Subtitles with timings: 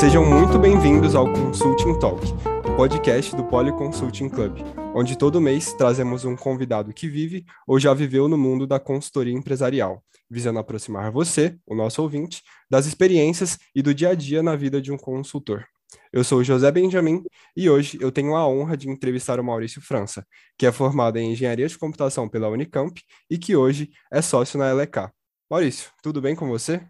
[0.00, 2.24] Sejam muito bem-vindos ao Consulting Talk,
[2.66, 4.56] o podcast do Poly Consulting Club,
[4.94, 9.34] onde todo mês trazemos um convidado que vive ou já viveu no mundo da consultoria
[9.34, 14.56] empresarial, visando aproximar você, o nosso ouvinte, das experiências e do dia a dia na
[14.56, 15.66] vida de um consultor.
[16.10, 17.22] Eu sou José Benjamin
[17.54, 20.26] e hoje eu tenho a honra de entrevistar o Maurício França,
[20.56, 22.98] que é formado em Engenharia de Computação pela Unicamp
[23.28, 25.12] e que hoje é sócio na LK.
[25.50, 26.80] Maurício, tudo bem com você?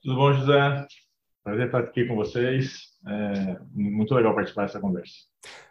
[0.00, 0.86] Tudo bom, José?
[1.48, 2.88] Prazer estar aqui com vocês.
[3.06, 5.14] É muito legal participar dessa conversa.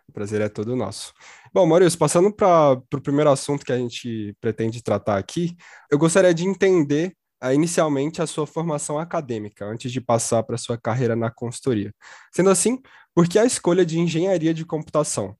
[0.09, 1.13] O prazer é todo nosso.
[1.53, 5.55] Bom, Maurício, passando para o primeiro assunto que a gente pretende tratar aqui,
[5.91, 7.13] eu gostaria de entender
[7.43, 11.93] uh, inicialmente a sua formação acadêmica, antes de passar para a sua carreira na consultoria.
[12.33, 12.81] Sendo assim,
[13.13, 15.35] por que a escolha de engenharia de computação?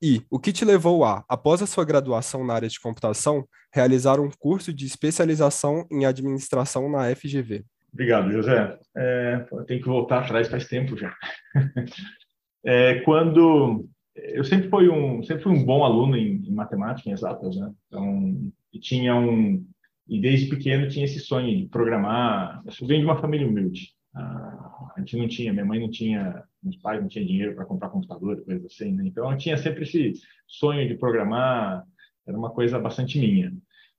[0.00, 3.44] E o que te levou a, após a sua graduação na área de computação,
[3.74, 7.64] realizar um curso de especialização em administração na FGV?
[7.92, 8.78] Obrigado, José.
[8.96, 11.14] É, eu tenho que voltar atrás faz tempo já.
[12.62, 17.12] É, quando eu sempre fui um sempre fui um bom aluno em, em matemática, em
[17.12, 17.72] exatas, né?
[17.86, 19.64] Então, tinha um
[20.06, 22.62] e desde pequeno tinha esse sonho de programar.
[22.66, 23.92] Eu venho de uma família humilde.
[24.12, 27.64] Ah, a gente não tinha, minha mãe não tinha, meus pais não tinham dinheiro para
[27.64, 28.92] comprar computador, coisa assim.
[28.92, 29.04] Né?
[29.06, 30.14] Então, eu tinha sempre esse
[30.48, 31.84] sonho de programar.
[32.26, 33.52] Era uma coisa bastante minha.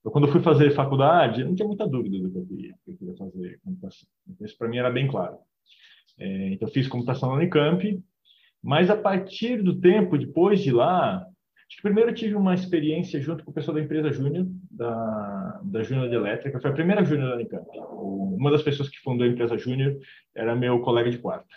[0.04, 2.96] Eu, quando fui fazer faculdade, não tinha muita dúvida do que eu queria, que eu
[2.96, 4.08] queria fazer computação.
[4.28, 5.38] Então, isso para mim era bem claro.
[6.18, 8.02] É, então, eu fiz computação na Unicamp,
[8.62, 11.26] mas a partir do tempo, depois de lá,
[11.82, 16.08] primeiro eu tive uma experiência junto com o pessoal da empresa Júnior, da, da Júnior
[16.08, 17.66] de Elétrica, foi a primeira Júnior da Unicamp.
[17.92, 19.98] Uma das pessoas que fundou a empresa Júnior
[20.34, 21.54] era meu colega de quarto.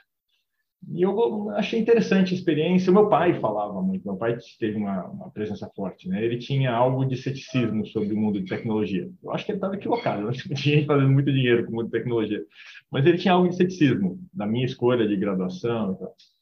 [0.88, 2.92] E eu achei interessante a experiência.
[2.92, 6.24] O meu pai falava muito, meu pai teve uma, uma, presença forte, né?
[6.24, 9.10] Ele tinha algo de ceticismo sobre o mundo de tecnologia.
[9.24, 10.32] Eu acho que ele estava equivocado, né?
[10.56, 12.44] tinha gente fazendo muito dinheiro com o mundo de tecnologia.
[12.92, 16.36] Mas ele tinha algo de ceticismo da minha escolha de graduação e.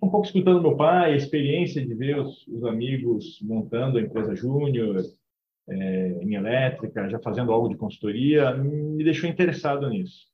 [0.00, 4.36] Um pouco escutando meu pai, a experiência de ver os, os amigos montando a empresa
[4.36, 5.02] Júnior,
[5.68, 10.29] é, em elétrica, já fazendo algo de consultoria, me deixou interessado nisso.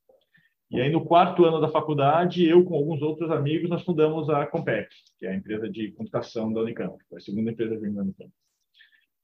[0.69, 4.45] E aí, no quarto ano da faculdade, eu com alguns outros amigos, nós fundamos a
[4.45, 8.31] Compec, que é a empresa de computação da Unicamp, a segunda empresa da Unicamp.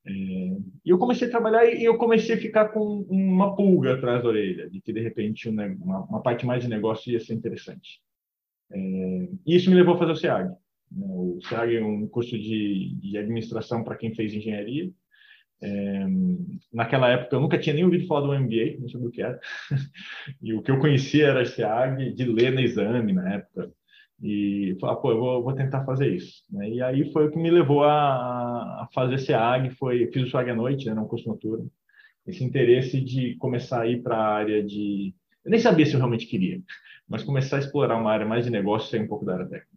[0.05, 4.21] É, e eu comecei a trabalhar e eu comecei a ficar com uma pulga atrás
[4.21, 5.65] da orelha, de que, de repente, uma,
[6.05, 8.01] uma parte mais de negócio ia ser interessante.
[8.71, 8.77] É,
[9.45, 10.49] e isso me levou a fazer o SEAG.
[10.49, 10.55] Né?
[10.91, 14.89] O SEAG é um curso de, de administração para quem fez engenharia,
[15.63, 16.05] é,
[16.73, 19.39] naquela época eu nunca tinha nem ouvido falar do MBA, não sabia o que era.
[20.41, 23.71] e o que eu conhecia era SEAG, de ler no exame na época.
[24.21, 26.43] E falar, pô, eu vou, vou, tentar fazer isso.
[26.51, 26.69] Né?
[26.69, 30.49] E aí foi o que me levou a, a fazer SEAG, foi, fiz o SEAG
[30.49, 31.71] à noite, né, não curso noturno.
[32.27, 35.13] Esse interesse de começar a ir para a área de...
[35.43, 36.61] Eu nem sabia se eu realmente queria,
[37.07, 39.73] mas começar a explorar uma área mais de negócio sem um pouco da área técnica.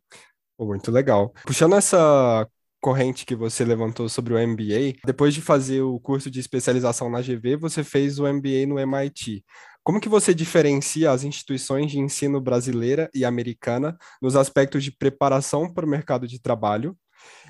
[0.59, 1.33] Muito legal.
[1.45, 2.49] Puxando essa
[2.81, 7.21] corrente que você levantou sobre o MBA, depois de fazer o curso de especialização na
[7.21, 9.45] GV, você fez o MBA no MIT.
[9.83, 15.73] Como que você diferencia as instituições de ensino brasileira e americana nos aspectos de preparação
[15.73, 16.97] para o mercado de trabalho?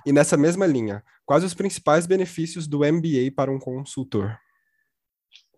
[0.05, 4.39] E nessa mesma linha, quais os principais benefícios do MBA para um consultor?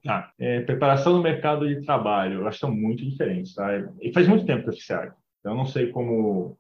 [0.06, 3.69] Ah, é, preparação no mercado de trabalho, que são muito diferentes, tá?
[4.00, 4.87] E faz muito tempo que eu fiz
[5.41, 6.59] então eu não sei como?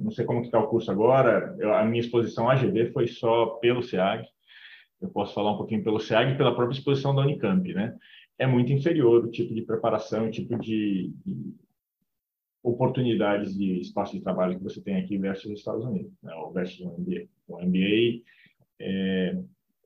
[0.00, 1.56] Não sei como está o curso agora.
[1.58, 4.28] Eu, a minha exposição AGV foi só pelo SEAG.
[5.00, 7.96] Eu posso falar um pouquinho pelo SEAG e pela própria exposição da Unicamp, né?
[8.38, 11.54] É muito inferior o tipo de preparação, o tipo de, de
[12.62, 16.34] oportunidades de espaço de trabalho que você tem aqui versus os Estados Unidos, né?
[16.34, 17.28] ou versus o MBA.
[17.48, 18.22] O MBA
[18.78, 19.38] é,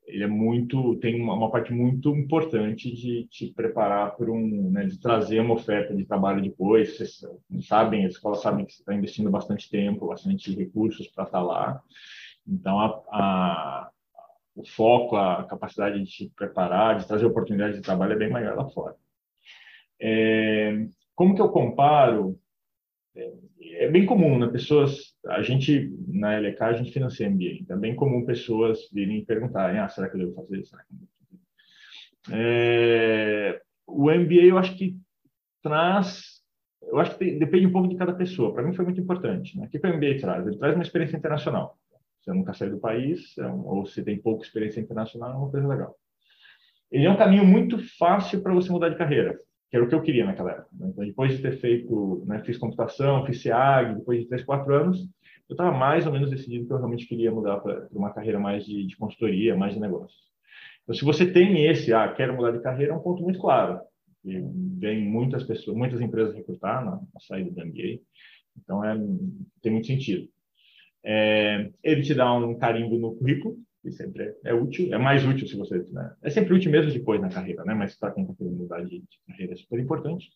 [0.06, 4.98] ele é muito tem uma, parte muito importante de te preparar para um né, de
[4.98, 6.96] trazer uma oferta de trabalho depois.
[6.96, 7.20] Vocês
[7.66, 11.44] sabem as escolas sabem que você está investindo bastante tempo bastante recursos para estar tá
[11.44, 11.82] lá.
[12.46, 13.90] Então a, a,
[14.54, 18.56] o foco a capacidade de te preparar de trazer oportunidades de trabalho é bem maior
[18.56, 18.94] lá fora.
[20.00, 22.38] É, como que eu comparo
[23.16, 24.48] é, é bem comum, né?
[24.48, 29.24] Pessoas, a gente na LK a gente financia MBA, então é bem comum pessoas virem
[29.24, 30.64] perguntarem, ah, será que eu devo fazer?
[30.64, 30.84] Fazer?
[32.32, 34.96] É, o MBA eu acho que
[35.62, 36.42] traz,
[36.82, 38.52] eu acho que depende um pouco de cada pessoa.
[38.52, 39.58] Para mim foi muito importante.
[39.58, 39.66] Né?
[39.66, 40.46] O que o MBA traz?
[40.46, 41.78] Ele traz uma experiência internacional.
[42.20, 45.68] Você nunca saiu do país, é ou se tem pouca experiência internacional, é uma coisa
[45.68, 45.94] legal.
[46.90, 49.38] Ele é um caminho muito fácil para você mudar de carreira
[49.74, 50.68] que era o que eu queria naquela época.
[50.72, 50.88] Né?
[50.88, 55.00] Então, depois de ter feito, né, fiz computação, fiz SEAG, depois de três, quatro anos,
[55.48, 58.64] eu estava mais ou menos decidido que eu realmente queria mudar para uma carreira mais
[58.64, 60.22] de, de, consultoria, mais de negócios.
[60.84, 63.80] Então, se você tem esse, ah, quero mudar de carreira, é um ponto muito claro.
[64.24, 64.40] E
[64.78, 67.98] vem muitas pessoas, muitas empresas recrutar na, na saída do MBA.
[68.56, 68.96] Então, é,
[69.60, 70.28] tem muito sentido.
[71.04, 75.26] É, ele te dá um carimbo no currículo, que sempre é, é útil, é mais
[75.26, 75.86] útil se você.
[75.90, 76.14] Né?
[76.22, 77.74] É sempre útil mesmo depois na carreira, né?
[77.74, 80.30] mas está querendo mudar de, carreira é super importante.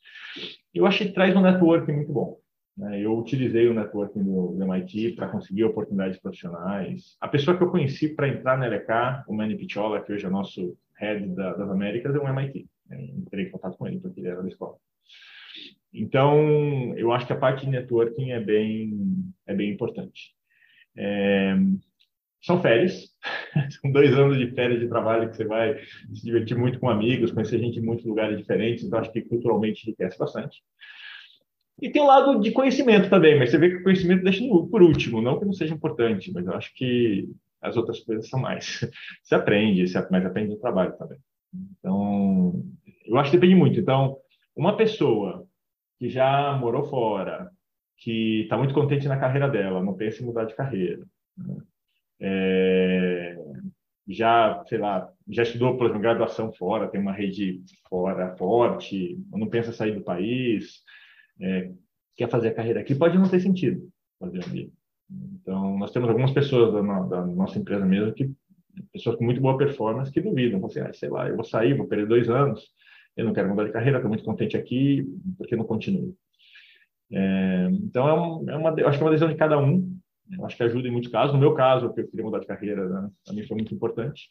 [0.74, 2.38] Eu acho que traz um networking muito bom.
[2.76, 3.00] Né?
[3.00, 7.16] Eu utilizei o networking do, do MIT para conseguir oportunidades profissionais.
[7.20, 10.30] A pessoa que eu conheci para entrar na LK, o Manny Picciola, que hoje é
[10.30, 12.66] nosso head da, das Américas, é um MIT.
[12.90, 14.76] Eu entrei em contato com ele porque ele era da escola.
[15.92, 18.92] Então, eu acho que a parte de networking é bem,
[19.46, 20.34] é bem importante.
[20.94, 21.56] É,
[22.40, 23.08] são férias,
[23.80, 25.78] são dois anos de férias de trabalho que você vai
[26.14, 29.84] se divertir muito com amigos, conhecer gente em muitos lugares diferentes, então acho que culturalmente
[29.84, 30.62] enriquece bastante.
[31.80, 34.42] E tem o um lado de conhecimento também, mas você vê que o conhecimento deixa
[34.70, 37.28] por último, não que não seja importante, mas eu acho que
[37.60, 38.80] as outras coisas são mais.
[39.22, 41.18] Você aprende, mas aprende no trabalho também.
[41.78, 42.64] Então,
[43.04, 43.80] eu acho que depende muito.
[43.80, 44.16] Então,
[44.54, 45.46] uma pessoa
[45.98, 47.50] que já morou fora,
[47.96, 51.04] que está muito contente na carreira dela, não pensa em mudar de carreira,
[51.36, 51.56] né?
[52.20, 53.36] É,
[54.08, 59.48] já, sei lá, já estudou, por exemplo, graduação fora, tem uma rede fora forte, não
[59.48, 60.82] pensa sair do país,
[61.40, 61.70] é,
[62.16, 63.88] quer fazer a carreira aqui, pode não ter sentido
[64.18, 64.72] fazer ali.
[65.10, 68.30] Então, nós temos algumas pessoas da, da, nossa empresa mesmo que
[68.92, 71.86] pessoas com muito boa performance que duvidam, assim, ah, sei lá, eu vou sair, vou
[71.86, 72.62] perder dois anos,
[73.16, 75.04] eu não quero mudar de carreira, estou muito contente aqui,
[75.36, 76.14] porque não continuo?
[77.10, 79.97] É, então, é, um, é uma, acho que é uma decisão de cada um,
[80.44, 81.32] acho que ajuda em muitos casos.
[81.32, 84.28] No meu caso, que eu queria mudar de carreira, né, também foi muito importante,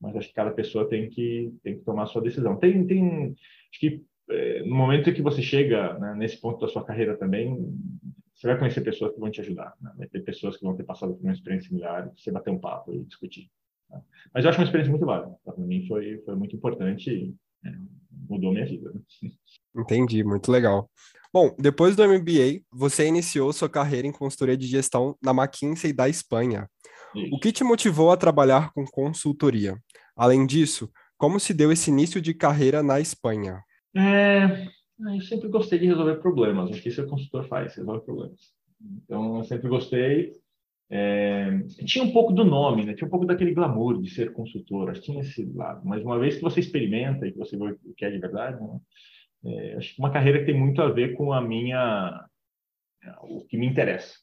[0.00, 2.56] mas acho que cada pessoa tem que, tem que tomar a sua decisão.
[2.56, 3.34] Tem, tem
[3.70, 7.16] acho que é, no momento em que você chega né, nesse ponto da sua carreira
[7.16, 7.56] também,
[8.34, 9.74] você vai conhecer pessoas que vão te ajudar.
[9.80, 9.92] Né?
[9.96, 12.92] Vai ter pessoas que vão ter passado por uma experiência similar, você bater um papo
[12.92, 13.50] e discutir.
[13.90, 14.00] Né?
[14.34, 15.34] Mas eu acho uma experiência muito válida.
[15.44, 17.34] Para mim foi, foi muito importante e
[17.64, 17.72] é,
[18.28, 18.92] mudou minha vida.
[18.92, 19.00] Né?
[19.76, 20.90] Entendi, muito legal.
[21.36, 26.08] Bom, depois do MBA, você iniciou sua carreira em consultoria de gestão na McKinsey da
[26.08, 26.66] Espanha.
[27.30, 29.76] O que te motivou a trabalhar com consultoria?
[30.16, 33.60] Além disso, como se deu esse início de carreira na Espanha?
[33.94, 34.66] É,
[35.14, 36.70] eu sempre gostei de resolver problemas.
[36.70, 38.40] Acho que o consultor faz, resolve problemas.
[39.04, 40.32] Então, eu sempre gostei.
[40.88, 41.50] É,
[41.84, 42.94] tinha um pouco do nome, né?
[42.94, 44.98] Tinha um pouco daquele glamour de ser consultor.
[45.00, 45.82] Tinha esse lado.
[45.84, 48.58] Mas uma vez que você experimenta e que você vê o que é de verdade,
[48.58, 48.80] né?
[49.46, 52.26] É, acho que uma carreira que tem muito a ver com a minha,
[53.22, 54.18] o que me interessa.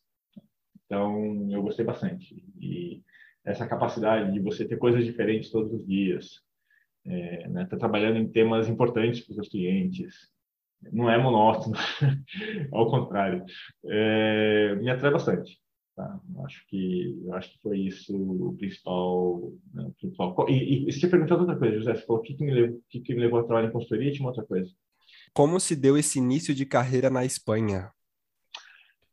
[0.85, 2.43] Então, eu gostei bastante.
[2.59, 3.01] E
[3.45, 6.41] essa capacidade de você ter coisas diferentes todos os dias,
[7.05, 10.29] é, né, tá trabalhando em temas importantes para os seus clientes,
[10.91, 11.75] não é monótono,
[12.71, 13.45] ao contrário,
[13.85, 15.57] é, me atrai bastante.
[15.95, 16.19] Tá?
[16.45, 19.53] Acho que acho que foi isso o principal.
[19.73, 20.35] Né, principal.
[20.49, 22.99] E, e você perguntou outra coisa, José, você falou o que, que, me levou, que,
[22.99, 24.71] que me levou a trabalhar em consultoria e tinha outra coisa.
[25.33, 27.91] Como se deu esse início de carreira na Espanha?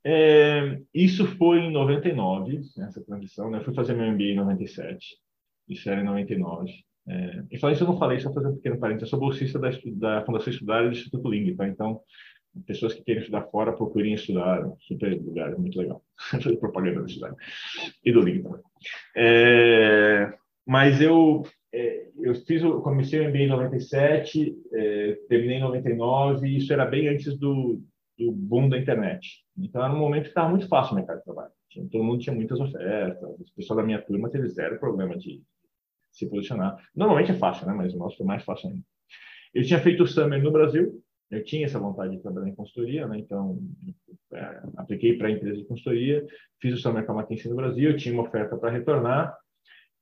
[0.05, 3.51] É, isso foi em 99, essa transição.
[3.51, 3.59] Né?
[3.59, 5.17] Eu fui fazer meu MBA em 97,
[5.69, 6.73] isso era em 99.
[7.09, 9.59] É, e falando isso, eu não falei, só fazer um pequeno parênteses, eu sou bolsista
[9.59, 11.67] da, da Fundação Estudar e do Instituto Ling, tá?
[11.67, 12.01] Então,
[12.67, 16.03] pessoas que querem estudar fora, procurem estudar, super lugar, muito legal.
[16.61, 17.35] Propaganda do estudar.
[18.05, 18.61] E do Ling também.
[19.17, 20.33] É,
[20.67, 21.47] mas eu,
[22.23, 27.09] eu fiz, comecei o MBA em 97, é, terminei em 99, e isso era bem
[27.09, 27.83] antes do,
[28.19, 29.45] do boom da internet.
[29.57, 31.51] Então, era um momento que estava muito fácil o mercado de trabalho.
[31.91, 35.41] Todo mundo tinha muitas ofertas, o pessoal da minha turma teve zero problema de
[36.11, 36.77] se posicionar.
[36.95, 37.73] Normalmente é fácil, né?
[37.73, 38.83] Mas o nosso foi mais fácil ainda.
[39.55, 43.07] Eu tinha feito o Summer no Brasil, eu tinha essa vontade de trabalhar em consultoria,
[43.07, 43.19] né?
[43.19, 43.59] Então,
[44.33, 46.27] é, apliquei para a empresa de consultoria,
[46.61, 49.37] fiz o Summer com a McKinsey no Brasil, eu tinha uma oferta para retornar,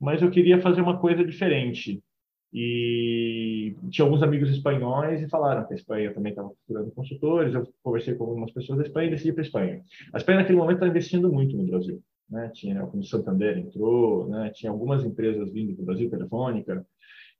[0.01, 2.03] mas eu queria fazer uma coisa diferente.
[2.52, 7.55] E tinha alguns amigos espanhóis e falaram que a Espanha também estava procurando consultores.
[7.55, 9.83] Eu conversei com algumas pessoas da Espanha e decidi para a Espanha.
[10.12, 12.50] A Espanha, naquele momento, estava investindo muito no Brasil né?
[12.52, 14.50] Tinha o Santander entrou, né?
[14.55, 16.87] Tinha algumas empresas vindo para o Brasil, Telefônica.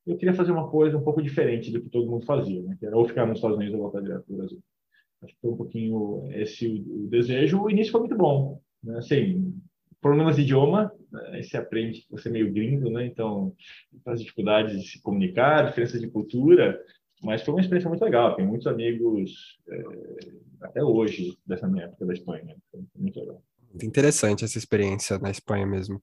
[0.07, 2.77] Eu queria fazer uma coisa um pouco diferente do que todo mundo fazia, né?
[2.79, 4.59] Que era ou ficar nos Estados Unidos ou voltar direto para o Brasil.
[5.23, 7.61] Acho que foi um pouquinho esse o desejo.
[7.61, 8.99] O início foi muito bom, né?
[8.99, 9.55] Assim,
[10.01, 11.43] problemas de idioma, né?
[11.43, 13.07] você aprende que você é meio gringo, né?
[13.07, 13.55] Então,
[14.07, 16.79] as dificuldades de se comunicar, diferença de cultura,
[17.23, 18.37] mas foi uma experiência muito legal.
[18.37, 19.83] Tenho muitos amigos é,
[20.63, 22.57] até hoje dessa minha época da Espanha.
[22.71, 23.43] Foi muito legal.
[23.83, 26.03] Interessante essa experiência na Espanha mesmo.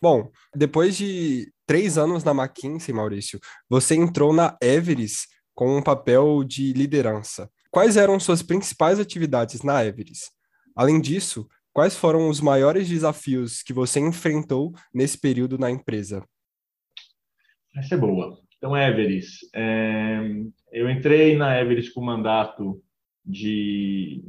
[0.00, 6.42] Bom, depois de três anos na McKinsey, Maurício, você entrou na Everest com um papel
[6.44, 7.48] de liderança.
[7.70, 10.30] Quais eram suas principais atividades na Everest?
[10.76, 16.24] Além disso, quais foram os maiores desafios que você enfrentou nesse período na empresa?
[17.76, 18.38] Essa é boa.
[18.56, 19.46] Então, Everest.
[19.52, 20.20] É...
[20.72, 22.80] Eu entrei na Everest com mandato
[23.24, 24.22] de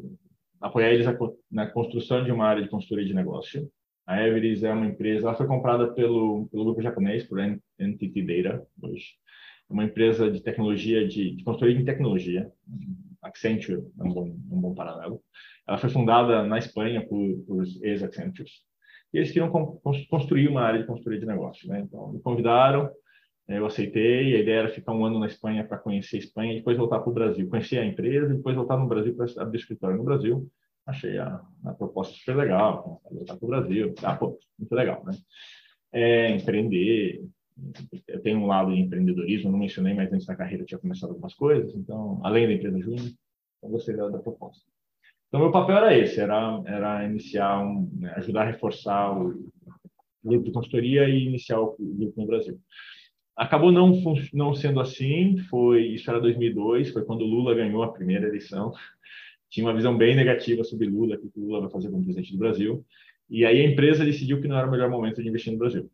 [0.60, 1.06] apoiar eles
[1.52, 3.70] na construção de uma área de consultoria de negócio.
[4.08, 8.68] A Everest é uma empresa, ela foi comprada pelo, pelo grupo japonês, por NTT Data,
[8.82, 9.14] hoje.
[9.70, 12.52] É uma empresa de tecnologia, de, de consultoria em tecnologia.
[13.26, 15.22] Accenture é um bom, um bom paralelo.
[15.68, 18.52] Ela foi fundada na Espanha por, por ex-Accentures.
[19.14, 19.50] E eles queriam
[20.10, 21.68] construir uma área de consultoria de negócio.
[21.70, 21.82] Né?
[21.82, 22.90] Então, me convidaram,
[23.48, 24.36] eu aceitei.
[24.36, 27.00] A ideia era ficar um ano na Espanha para conhecer a Espanha e depois voltar
[27.00, 30.04] para o Brasil, conhecer a empresa e depois voltar no Brasil para abrir escritório no
[30.04, 30.48] Brasil.
[30.86, 33.94] Achei a, a proposta super legal, voltar para o Brasil.
[34.04, 35.14] Ah, pô, muito legal, né?
[35.92, 37.24] É, empreender.
[38.08, 41.12] Eu tenho um lado de empreendedorismo, não mencionei, mas antes da carreira eu tinha começado
[41.12, 43.12] algumas coisas, então, além da empresa júnior,
[43.64, 44.64] eu gostei da, proposta.
[45.28, 49.50] Então, meu papel era esse, era, era iniciar, um, né, ajudar a reforçar o
[50.24, 52.60] grupo de consultoria e iniciar o grupo no Brasil.
[53.36, 53.92] Acabou não,
[54.34, 58.74] não sendo assim, foi isso era 2002, foi quando Lula ganhou a primeira eleição.
[59.50, 62.38] Tinha uma visão bem negativa sobre Lula, que o Lula vai fazer como presidente do
[62.38, 62.86] Brasil.
[63.30, 65.90] E aí a empresa decidiu que não era o melhor momento de investir no Brasil.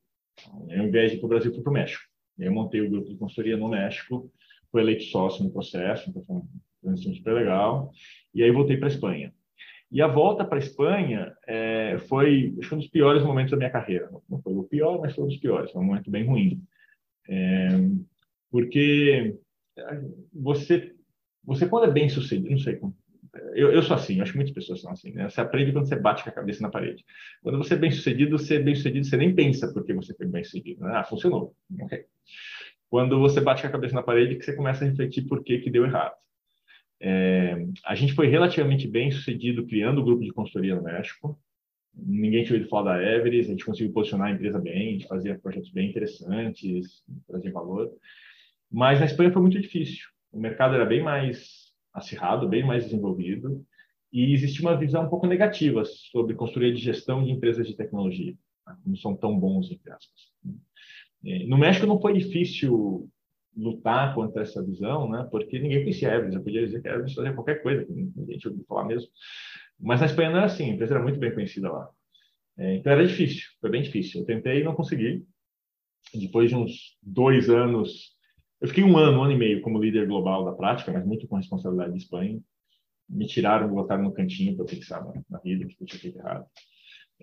[0.48, 2.04] Ao invés de ir para o Brasil, para o México.
[2.38, 4.32] Eu montei o grupo de consultoria no México,
[4.72, 6.48] fui eleito sócio no processo, então foi uma
[6.82, 7.92] transição super legal.
[8.34, 9.34] E aí voltei para a Espanha.
[9.92, 13.70] E a volta para a Espanha é, foi, acho, um dos piores momentos da minha
[13.70, 14.10] carreira.
[14.30, 15.72] Não foi o pior, mas foi um dos piores.
[15.72, 16.64] Foi um momento bem ruim.
[17.28, 17.68] É,
[18.50, 19.38] porque
[20.34, 20.96] você,
[21.44, 22.96] você quando é bem sucedido, não sei como.
[23.56, 25.12] Eu, eu sou assim, acho que muitas pessoas são assim.
[25.14, 25.30] Né?
[25.30, 27.06] Você aprende quando você bate com a cabeça na parede.
[27.42, 30.28] Quando você é bem sucedido, você é bem sucedido, você nem pensa porque você foi
[30.28, 30.84] bem sucedido.
[30.84, 30.92] Né?
[30.96, 31.56] Ah, funcionou.
[31.84, 32.06] Okay.
[32.90, 35.60] Quando você bate com a cabeça na parede, que você começa a refletir por que,
[35.60, 36.14] que deu errado.
[37.00, 41.40] É, a gente foi relativamente bem sucedido criando o grupo de consultoria no México
[41.96, 45.08] ninguém tinha ouvido falar da Everest, a gente conseguiu posicionar a empresa bem, a gente
[45.08, 47.92] fazia projetos bem interessantes, trazia valor.
[48.72, 50.08] Mas na Espanha foi muito difícil.
[50.32, 51.61] O mercado era bem mais
[51.94, 53.66] acirrado, bem mais desenvolvido,
[54.12, 58.36] e existia uma visão um pouco negativa sobre construir de gestão de empresas de tecnologia,
[58.66, 58.78] tá?
[58.86, 60.22] não são tão bons, entre aspas.
[61.26, 63.10] É, no México não foi difícil
[63.56, 65.28] lutar contra essa visão, né?
[65.32, 68.66] porque ninguém conhecia Everest, eu podia dizer que Everest fazia qualquer coisa, ninguém tinha ouvido
[68.68, 69.10] falar mesmo.
[69.80, 71.90] Mas na Espanha não era assim, a empresa era muito bem conhecida lá.
[72.58, 74.22] É, então era difícil, foi bem difícil.
[74.22, 75.26] Eu tentei e não consegui.
[76.14, 78.12] Depois de uns dois anos,
[78.62, 81.28] eu fiquei um ano, um ano e meio como líder global da prática, mas muito
[81.28, 82.40] com responsabilidade de Espanha.
[83.10, 86.20] Me tiraram, me botaram no cantinho para pensar na, na vida, que eu tinha feito
[86.20, 86.46] errado.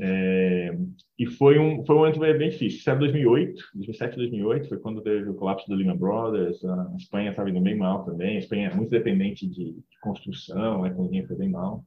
[0.00, 0.76] É,
[1.18, 2.78] e foi um, foi um ano bem difícil.
[2.78, 7.30] Isso era 2008, 2007, 2008, foi quando teve o colapso do Lehman Brothers, a Espanha
[7.30, 11.26] estava indo bem mal também, a Espanha é muito dependente de, de construção, a economia
[11.26, 11.85] foi bem mal.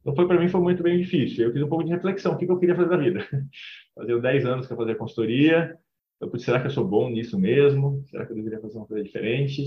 [0.00, 1.46] Então, foi para mim foi muito bem difícil.
[1.46, 2.32] Eu fiz um pouco de reflexão.
[2.32, 3.26] O que, que eu queria fazer da vida?
[3.94, 5.78] Fazia 10 anos que eu fazia consultoria.
[6.22, 8.04] Eu, será que eu sou bom nisso mesmo?
[8.08, 9.64] Será que eu deveria fazer uma coisa diferente?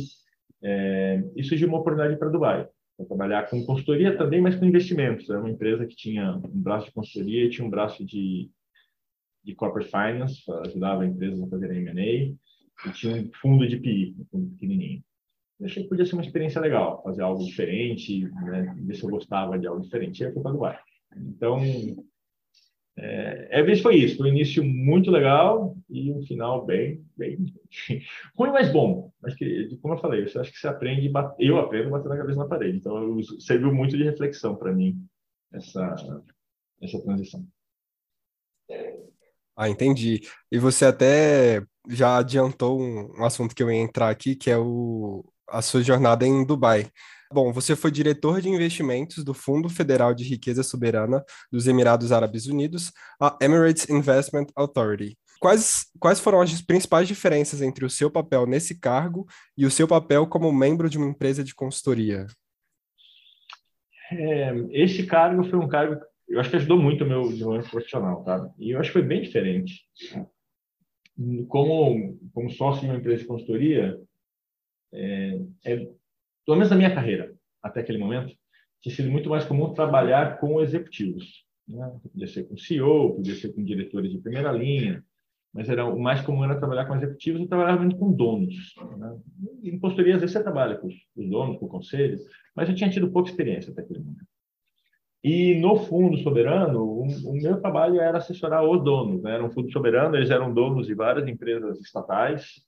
[0.64, 2.68] É, e surgiu uma oportunidade para Dubai.
[2.98, 5.30] Para trabalhar com consultoria também, mas com investimentos.
[5.30, 8.50] Era uma empresa que tinha um braço de consultoria e tinha um braço de,
[9.44, 14.26] de corporate finance, ajudava empresas a fazerem M&A, e tinha um fundo de PI, um
[14.26, 15.04] fundo pequenininho
[15.60, 18.76] eu achei que podia ser uma experiência legal, fazer algo diferente, né?
[18.78, 20.22] ver se eu gostava de algo diferente.
[20.22, 20.80] E aí fui para Dubai.
[21.16, 21.62] Então,
[22.98, 24.18] é, vez foi isso.
[24.18, 27.38] Foi um início muito legal e um final bem, bem
[28.38, 29.12] ruim, mas bom.
[29.24, 32.40] Acho que, como eu falei, eu acho que você aprende, eu aprendo batendo a cabeça
[32.40, 32.78] na parede.
[32.78, 34.98] Então, serviu muito de reflexão para mim
[35.52, 36.24] essa
[36.82, 37.46] essa transição.
[39.56, 40.22] Ah, entendi.
[40.52, 45.24] E você até já adiantou um assunto que eu ia entrar aqui, que é o,
[45.48, 46.92] a sua jornada em Dubai.
[47.32, 52.46] Bom, você foi diretor de investimentos do Fundo Federal de Riqueza Soberana dos Emirados Árabes
[52.46, 55.18] Unidos, a Emirates Investment Authority.
[55.40, 59.26] Quais, quais foram as principais diferenças entre o seu papel nesse cargo
[59.58, 62.26] e o seu papel como membro de uma empresa de consultoria?
[64.12, 68.24] É, esse cargo foi um cargo, eu acho que ajudou muito o meu desenvolvimento profissional,
[68.24, 68.50] tá?
[68.58, 69.84] E eu acho que foi bem diferente.
[71.48, 74.00] Como, como sócio de uma empresa de consultoria,
[74.94, 75.88] é, é,
[76.46, 78.34] pelo menos na minha carreira, até aquele momento,
[78.82, 81.44] tinha sido muito mais comum trabalhar com executivos.
[81.68, 82.00] Né?
[82.12, 85.04] Podia ser com CEO, podia ser com diretores de primeira linha,
[85.52, 88.76] mas era o mais comum era trabalhar com executivos e trabalhar muito com donos.
[88.98, 89.18] Né?
[89.64, 92.22] Em consultoria, às vezes você trabalha com os donos, com conselhos,
[92.56, 94.28] mas eu tinha tido pouca experiência até aquele momento.
[95.24, 99.24] E no fundo soberano, o, o meu trabalho era assessorar os donos.
[99.24, 99.34] Né?
[99.34, 102.62] Era um fundo soberano, eles eram donos de várias empresas estatais,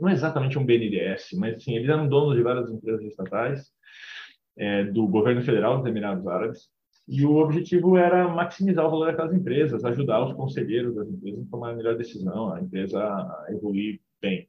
[0.00, 3.70] não é exatamente um BNDES, mas assim, eles eram donos de várias empresas estatais
[4.56, 6.68] é, do governo federal dos Emirados Árabes,
[7.08, 11.50] e o objetivo era maximizar o valor daquelas empresas, ajudar os conselheiros das empresas a
[11.50, 14.48] tomar a melhor decisão, a empresa a evoluir bem.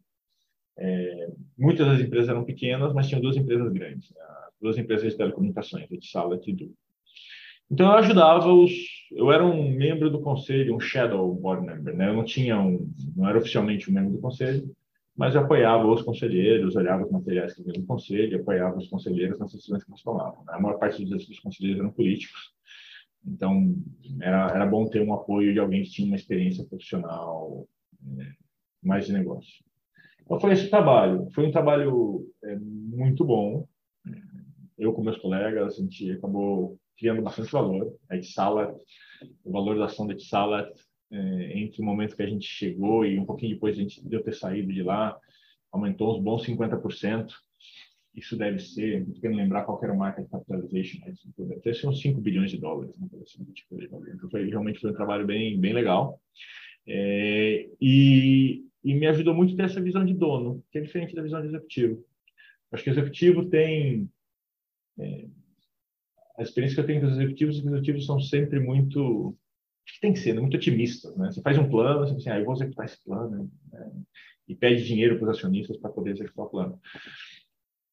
[0.77, 4.21] É, muitas das empresas eram pequenas, mas tinham duas empresas grandes, né?
[4.61, 6.71] duas empresas de telecomunicações, a Sala e Tidu.
[7.69, 8.71] Então eu ajudava os,
[9.11, 12.09] eu era um membro do conselho, um shadow board member, né?
[12.09, 14.69] Eu não tinha um, não era oficialmente um membro do conselho,
[15.15, 19.51] mas apoiava os conselheiros, olhava os materiais que vinham do conselho, apoiava os conselheiros nas
[19.51, 20.43] decisões que eles tomavam.
[20.45, 20.53] Né?
[20.53, 22.53] A maior parte dos, conselheiros eram políticos,
[23.25, 23.75] então
[24.21, 27.67] era, era bom ter um apoio de alguém que tinha uma experiência profissional
[28.01, 28.33] né?
[28.81, 29.63] mais de negócio.
[30.21, 31.27] Então foi esse trabalho.
[31.35, 33.67] Foi um trabalho é, muito bom.
[34.77, 37.93] Eu com meus colegas, a gente acabou criando bastante valor.
[38.09, 38.73] A Etsalat,
[39.43, 40.71] o valor da ação da Etsalat,
[41.11, 44.23] é, entre o momento que a gente chegou e um pouquinho depois de gente deu
[44.23, 45.19] ter saído de lá,
[45.71, 47.31] aumentou uns bons 50%.
[48.13, 51.89] Isso deve ser, não quero lembrar qual era o market capitalization, mas deve ter sido
[51.89, 52.93] uns 5 bilhões de dólares.
[52.97, 53.07] Né?
[53.07, 56.19] Então, foi, realmente foi um trabalho bem, bem legal.
[56.85, 61.21] É, e, e me ajudou muito ter essa visão de dono, que é diferente da
[61.21, 62.03] visão de executivo.
[62.71, 64.09] Acho que o executivo tem.
[64.99, 65.25] É,
[66.37, 69.37] a experiência que eu tenho com os executivos, os executivos são sempre muito.
[70.01, 70.41] Tem que ser, né?
[70.41, 71.15] muito otimistas.
[71.15, 71.31] Né?
[71.31, 73.91] Você faz um plano, você diz assim, ah, eu vou executar esse plano, né?
[74.47, 76.79] e pede dinheiro para os acionistas para poder executar o plano.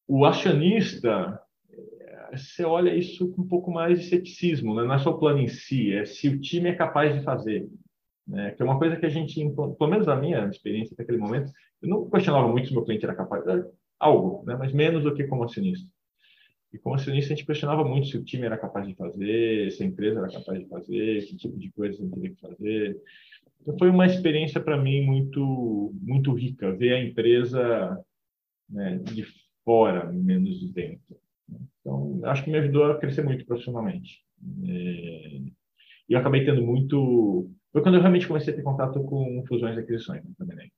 [0.06, 1.40] O acionista,
[1.70, 4.84] é, você olha isso com um pouco mais de ceticismo, né?
[4.84, 7.68] não é só o plano em si, é se o time é capaz de fazer
[8.28, 8.50] né?
[8.50, 11.88] que é uma coisa que a gente, pelo menos na minha experiência naquele momento, eu
[11.88, 13.64] não questionava muito se meu cliente era capaz de
[13.98, 14.54] algo, né?
[14.56, 15.88] mas menos do que como acionista.
[16.72, 19.82] E como acionista, a gente questionava muito se o time era capaz de fazer, se
[19.82, 23.00] a empresa era capaz de fazer, que tipo de coisa a gente teria que fazer.
[23.60, 27.98] Então, foi uma experiência para mim muito, muito rica, ver a empresa
[28.68, 29.26] né, de
[29.64, 31.16] fora, menos de dentro.
[31.80, 34.22] Então, acho que me ajudou a crescer muito profissionalmente.
[34.64, 35.40] É,
[36.08, 39.76] e eu acabei tendo muito foi quando eu realmente comecei a ter contato com fusões
[39.76, 40.72] e aquisições né, também.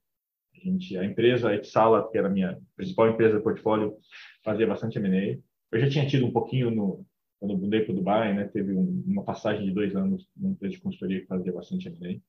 [0.55, 3.97] A, gente, a empresa, a Etsala, que era a minha principal empresa do portfólio,
[4.45, 5.39] fazia bastante M&A.
[5.73, 7.07] Eu já tinha tido um pouquinho no
[7.41, 10.53] quando eu mudei para o Dubai, né, teve um, uma passagem de dois anos numa
[10.53, 12.13] empresa de consultoria que fazia bastante M&A.
[12.13, 12.21] Eu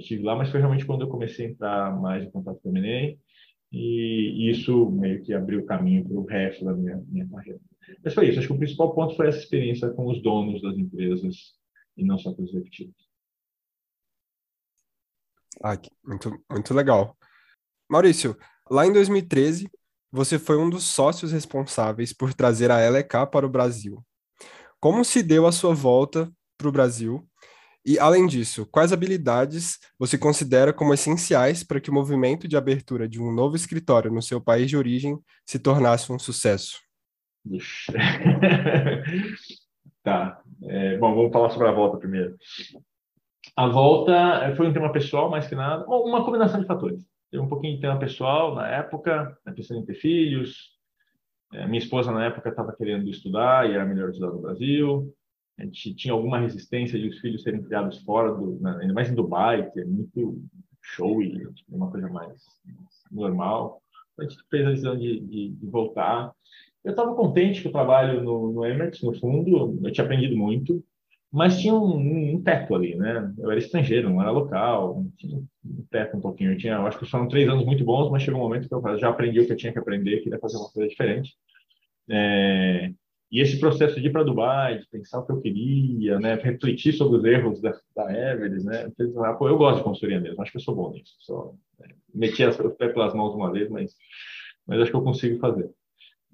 [0.00, 3.16] estive lá, mas foi realmente quando eu comecei a entrar mais em contato com M&A
[3.72, 7.58] e isso meio que abriu o caminho para o resto da minha, minha carreira.
[8.04, 8.38] Mas foi isso.
[8.38, 11.54] Acho que o principal ponto foi essa experiência com os donos das empresas
[11.96, 12.94] e não só com os executivos.
[15.62, 17.16] Ah, muito, muito legal.
[17.90, 18.36] Maurício,
[18.70, 19.68] lá em 2013,
[20.14, 24.00] você foi um dos sócios responsáveis por trazer a LK para o Brasil.
[24.78, 27.26] Como se deu a sua volta para o Brasil?
[27.84, 33.08] E, além disso, quais habilidades você considera como essenciais para que o movimento de abertura
[33.08, 36.78] de um novo escritório no seu país de origem se tornasse um sucesso?
[40.04, 40.40] tá.
[40.62, 42.36] É, bom, vamos falar sobre a volta primeiro.
[43.56, 44.12] A volta
[44.44, 47.04] eh, foi um tema pessoal, mais que nada, uma combinação de fatores.
[47.34, 50.70] Teve um pouquinho de tema pessoal na época, né, pensando em ter filhos.
[51.52, 55.12] É, minha esposa, na época, estava querendo estudar e era melhor estudar no Brasil.
[55.58, 59.10] A gente tinha alguma resistência de os filhos serem criados fora, do, né, ainda mais
[59.10, 60.44] em Dubai, que é muito
[60.80, 62.40] show e é uma coisa mais
[63.10, 63.82] normal.
[64.16, 66.32] A gente fez a decisão de, de, de voltar.
[66.84, 70.84] Eu estava contente com o trabalho no, no Emirates, no fundo, eu tinha aprendido muito
[71.34, 73.34] mas tinha um, um, teto ali, né?
[73.36, 76.52] Eu era estrangeiro, não era local, tinha um teto um pouquinho.
[76.52, 78.74] Eu tinha, eu acho que foram três anos muito bons, mas chegou um momento que
[78.74, 81.34] eu já aprendi o que eu tinha que aprender, queria fazer uma coisa diferente.
[82.08, 82.92] É,
[83.32, 86.92] e esse processo de ir para Dubai, de pensar o que eu queria, né, refletir
[86.92, 88.92] sobre os erros da, da Everest, né,
[89.24, 91.16] ah, pô, eu gosto de consultoria mesmo, acho que eu sou bom nisso.
[91.18, 93.92] Só, né, meti as, os pés pelas mãos uma vez, mas,
[94.64, 95.68] mas acho que eu consigo fazer.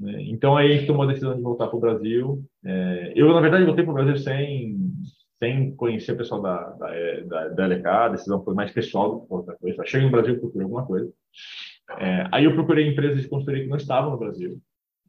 [0.01, 0.23] Né?
[0.23, 2.43] Então aí tomou a decisão de voltar para o Brasil.
[2.65, 4.91] É, eu na verdade voltei para o Brasil sem
[5.39, 6.89] sem conhecer o pessoal da, da,
[7.25, 9.87] da, da LK, a decisão foi mais pessoal do que outra coisa.
[9.87, 11.11] Cheguei no Brasil, procurei alguma coisa.
[11.99, 14.61] É, aí eu procurei empresas de consultoria que não estavam no Brasil.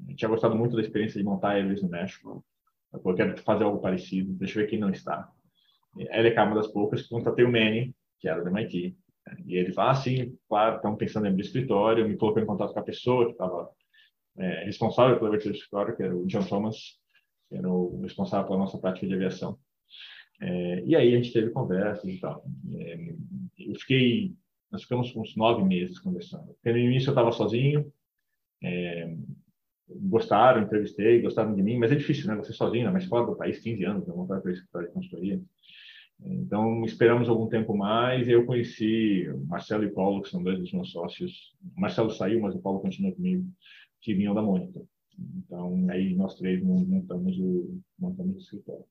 [0.08, 2.46] Eu tinha gostado muito da experiência de montar eles no México.
[2.94, 5.30] Eu quero fazer algo parecido, deixa eu ver quem não está.
[6.12, 8.96] A LK é uma das poucas contatei o Manny, que era do MIT.
[9.46, 12.08] E ele falou, ah, sim, claro, estão pensando em abrir escritório.
[12.08, 13.70] Me colocou em contato com a pessoa que estava
[14.42, 17.00] é, responsável pela abertura do escritório, que era o John Thomas,
[17.48, 19.58] que era o responsável pela nossa prática de aviação.
[20.42, 22.44] É, e aí a gente teve conversas e tal.
[22.76, 23.14] É,
[23.60, 24.34] eu fiquei,
[24.72, 26.54] nós ficamos uns nove meses conversando.
[26.54, 27.92] Porque no início eu estava sozinho,
[28.64, 29.16] é,
[29.88, 32.36] gostaram, entrevistei, gostaram de mim, mas é difícil, né?
[32.36, 32.92] Você sozinho, né?
[32.92, 35.42] mas fora do país, 15 anos, eu montar para escritório de consultoria.
[36.24, 40.60] Então, esperamos algum tempo mais eu conheci o Marcelo e o Paulo, que são dois
[40.60, 41.56] dos meus sócios.
[41.76, 43.44] O Marcelo saiu, mas o Paulo continua comigo,
[44.02, 44.82] que vinham da Mônica.
[45.38, 48.86] Então, aí nós três montamos o, montamos o escritório.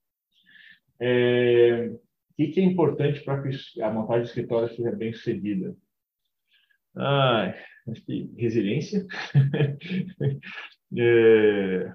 [1.01, 5.77] É, o que é importante para que a montagem de escritório seja bem sucedida?
[6.97, 7.55] Ah,
[7.89, 9.07] acho que resiliência,
[10.97, 11.95] é,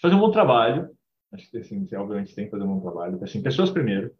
[0.00, 0.96] fazer um bom trabalho,
[1.32, 3.22] Acho que, assim, você, obviamente, tem que fazer um bom trabalho.
[3.22, 4.14] Assim, pessoas primeiro.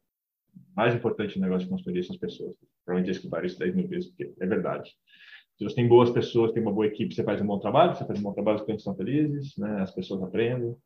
[0.74, 2.56] mais importante no negócio de consultoria são as pessoas.
[2.84, 4.90] Provavelmente já escutaram isso 10 mil vezes, porque é verdade.
[5.56, 8.06] Se você tem boas pessoas, tem uma boa equipe, você faz um bom trabalho, você
[8.06, 9.80] faz um bom trabalho, os clientes estão felizes, né?
[9.80, 10.76] as pessoas aprendem.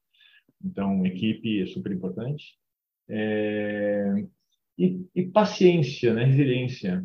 [0.64, 2.56] Então, equipe é super importante.
[3.08, 4.24] É...
[4.78, 6.24] E, e, paciência, né?
[6.24, 7.04] resiliência.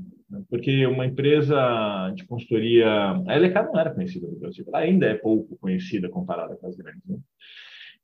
[0.49, 5.15] Porque uma empresa de consultoria, a LK não era conhecida no Brasil, ela ainda é
[5.15, 7.03] pouco conhecida comparada com as grandes.
[7.05, 7.17] Né?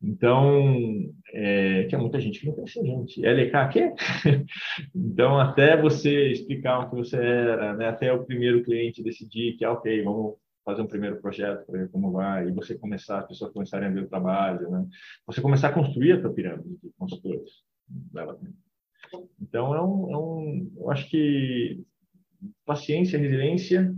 [0.04, 3.26] Então, é, tinha muita gente que não conhecia a gente.
[3.26, 3.94] LK, quê?
[4.96, 7.88] então, até você explicar o que você era, né?
[7.88, 10.36] até o primeiro cliente decidir que, ah, ok, vamos
[10.66, 13.92] fazer um primeiro projeto para ver como vai, e você começar, as pessoas começarem a
[13.92, 14.88] ver o trabalho, né?
[15.26, 17.50] Você começar a construir a sua pirâmide de consultores.
[19.40, 21.84] Então, é um, é um, eu acho que
[22.66, 23.94] paciência, resiliência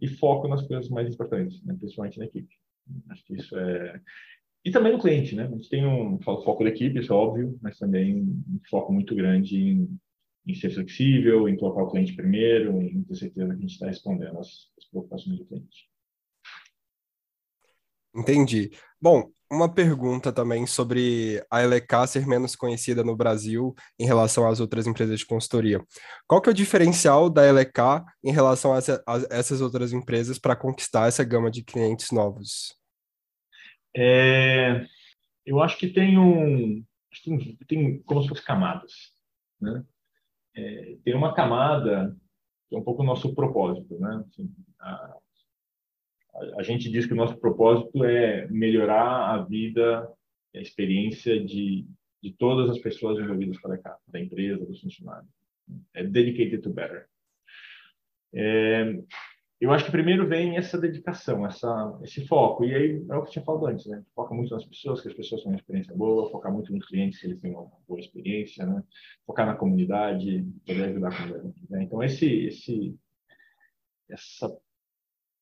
[0.00, 1.74] e foco nas coisas mais importantes, né?
[1.78, 2.54] principalmente na equipe.
[3.10, 4.00] Acho que isso é...
[4.66, 5.44] E também no cliente, né?
[5.44, 9.14] A gente tem um foco da equipe, isso é óbvio, mas também um foco muito
[9.14, 9.96] grande em,
[10.44, 13.86] em ser flexível, em colocar o cliente primeiro, em ter certeza que a gente está
[13.86, 15.88] respondendo às, preocupações do cliente.
[18.12, 18.72] Entendi.
[19.00, 24.58] Bom, uma pergunta também sobre a LK ser menos conhecida no Brasil em relação às
[24.58, 25.80] outras empresas de consultoria.
[26.26, 30.40] Qual que é o diferencial da LK em relação a, essa, a essas outras empresas
[30.40, 32.74] para conquistar essa gama de clientes novos?
[33.98, 34.86] É,
[35.46, 36.84] eu acho que tem um
[37.24, 38.92] tem, tem como se fossem camadas,
[39.58, 39.84] né?
[40.54, 42.14] É, tem uma camada
[42.68, 44.22] que é um pouco o nosso propósito, né?
[44.28, 45.18] Assim, a,
[46.58, 50.06] a gente diz que o nosso propósito é melhorar a vida,
[50.54, 51.86] a experiência de,
[52.22, 55.30] de todas as pessoas envolvidas com a da empresa, dos funcionários.
[55.94, 57.08] É dedicated to better.
[58.34, 59.02] É,
[59.58, 62.64] eu acho que primeiro vem essa dedicação, essa, esse foco.
[62.64, 64.04] E aí é o que eu tinha falado antes, né?
[64.14, 67.18] Foca muito nas pessoas, que as pessoas tenham uma experiência boa, focar muito nos clientes,
[67.18, 68.84] que eles tenham uma boa experiência, né?
[69.26, 71.54] Focar na comunidade, poder ajudar a comunidade.
[71.70, 71.82] Né?
[71.84, 72.94] Então, esse, esse,
[74.10, 74.54] essa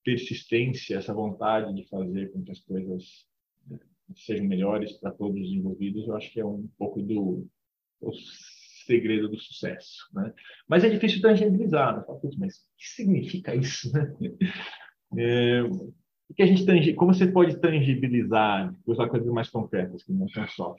[0.05, 3.27] persistência, essa vontade de fazer com que as coisas
[3.67, 3.81] né,
[4.15, 7.49] sejam melhores para todos os envolvidos, eu acho que é um pouco do
[8.85, 10.33] segredo do sucesso, né?
[10.69, 12.05] Mas é difícil tangibilizar, né?
[12.39, 14.15] mas o que significa isso, né?
[15.17, 15.63] É,
[16.35, 20.77] que a gente como você pode tangibilizar, usar coisas mais concretas que não são só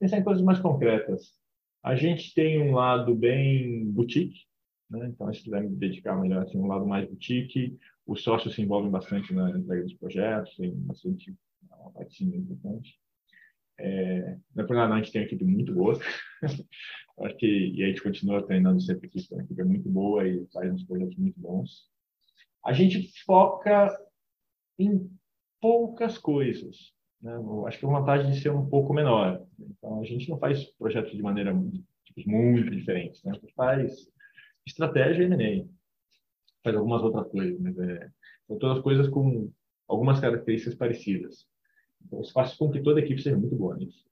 [0.00, 1.34] pensar em coisas mais concretas.
[1.82, 4.40] A gente tem um lado bem boutique,
[4.90, 5.08] né?
[5.08, 8.90] Então, se quiser me dedicar melhor, assim, um lado mais boutique, os sócios se envolvem
[8.90, 11.34] bastante na entrega dos projetos, tem bastante
[11.70, 12.98] uma parte importante.
[13.80, 15.98] É, na verdade, a gente tem uma equipe muito boa.
[17.22, 20.46] Acho que, e a gente continua treinando sempre aqui, a equipe é muito boa e
[20.52, 21.88] faz uns projetos muito bons.
[22.64, 23.94] A gente foca
[24.78, 25.10] em
[25.60, 26.94] poucas coisas.
[27.20, 27.32] Né?
[27.66, 29.44] Acho que a vantagem de ser um pouco menor.
[29.58, 31.54] Então, a gente não faz projetos de maneira
[32.04, 33.24] tipo, muito diferente.
[33.24, 33.32] Né?
[33.32, 34.08] A gente faz
[34.66, 35.66] estratégia e M&A
[36.62, 38.10] faz algumas outras coisas, mas é,
[38.46, 39.50] são todas coisas com
[39.88, 41.46] algumas características parecidas.
[42.20, 44.04] Isso faz com que toda a equipe seja muito boa nisso.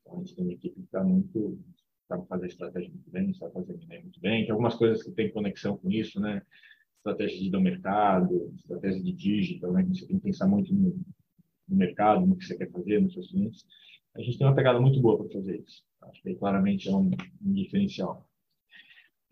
[0.00, 1.58] Então, a gente tem uma equipe que está muito
[2.06, 4.44] sabe fazer estratégia muito bem, sabe fazer M&A muito bem.
[4.44, 6.42] Tem algumas coisas que têm conexão com isso, né?
[6.98, 9.84] Estratégia de ir mercado, estratégia de digital, né?
[9.84, 10.96] Você tem que pensar muito no,
[11.68, 13.64] no mercado, no que você quer fazer, nos seus clientes.
[14.14, 15.84] A gente tem uma pegada muito boa para fazer isso.
[16.02, 17.10] Acho que aí, claramente é um,
[17.44, 18.28] um diferencial.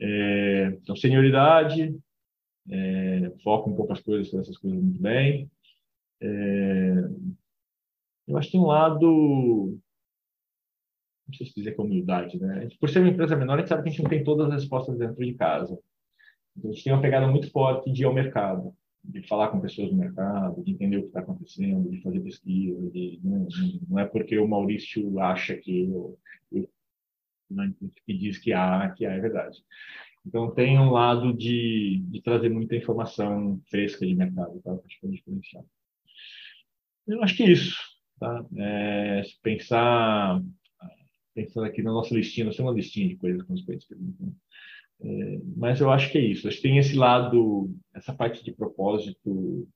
[0.00, 1.96] É, então, senioridade,
[2.68, 5.50] é, foco em poucas coisas, faz essas coisas muito bem.
[6.20, 6.94] É,
[8.26, 9.78] eu acho que tem um lado,
[11.26, 12.68] não sei se dizer que é humildade, né?
[12.80, 14.62] Por ser uma empresa menor, a gente sabe que a gente não tem todas as
[14.62, 15.78] respostas dentro de casa.
[16.56, 19.60] Então, a gente tem uma pegada muito forte de ir ao mercado, de falar com
[19.60, 22.90] pessoas do mercado, de entender o que está acontecendo, de fazer pesquisa.
[22.90, 23.46] De, não,
[23.88, 26.18] não, é porque o Maurício acha que, eu,
[28.06, 29.58] que diz que há, que há é verdade.
[30.26, 34.72] Então, tem um lado de, de trazer muita informação fresca de mercado, tá?
[34.72, 35.66] Acho que é diferencial.
[37.06, 37.76] Eu acho que é isso,
[38.18, 38.44] tá?
[38.56, 40.42] É, pensar,
[41.34, 43.88] pensando aqui na nossa listinha, nós temos uma listinha de coisas que os clientes.
[45.00, 46.48] É, mas eu acho que é isso.
[46.48, 49.68] Acho que tem esse lado, essa parte de propósito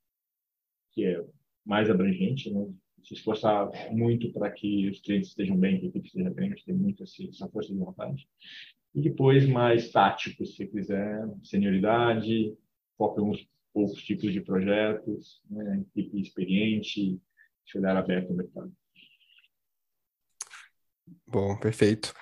[0.93, 1.25] que é
[1.65, 2.67] mais abrangente, né?
[3.03, 6.65] se esforçar muito para que os clientes estejam bem, que a equipe esteja bem, acho
[6.65, 8.29] que tem muito essa força de vontade.
[8.95, 12.55] E depois mais tático, se quiser, senioridade,
[12.97, 17.21] foca em uns poucos tipos de projetos, né, equipe experiente,
[17.77, 18.73] olhar aberto ao mercado.
[21.27, 22.15] Bom, perfeito.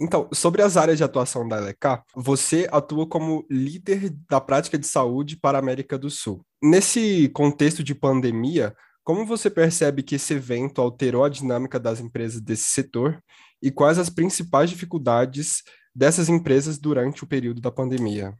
[0.00, 4.86] Então, sobre as áreas de atuação da LK, você atua como líder da prática de
[4.86, 6.44] saúde para a América do Sul.
[6.62, 12.40] Nesse contexto de pandemia, Como você percebe que esse evento alterou a dinâmica das empresas
[12.40, 13.22] desse setor
[13.60, 15.62] e quais as principais dificuldades
[15.94, 18.32] dessas empresas durante o período da pandemia?